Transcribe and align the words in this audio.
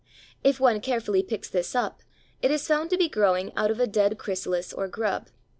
If 0.43 0.59
one 0.59 0.81
carefully 0.81 1.21
pulls 1.21 1.47
this 1.51 1.75
up 1.75 2.01
it 2.41 2.49
is 2.49 2.65
found 2.65 2.89
to 2.89 2.97
be 2.97 3.07
growing 3.07 3.53
out 3.55 3.69
of 3.69 3.79
a 3.79 3.85
dead 3.85 4.17
chrysalis 4.17 4.73
or 4.73 4.87
grub. 4.87 5.27